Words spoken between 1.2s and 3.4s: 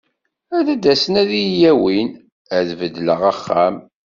ad yi-awin, ad beddleɣ